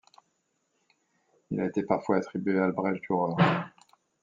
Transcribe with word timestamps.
Elle 1.51 1.59
a 1.59 1.65
été 1.67 1.83
parfois 1.83 2.17
attribué 2.17 2.57
à 2.57 2.65
Albrecht 2.65 3.03
Dürer. 3.07 3.35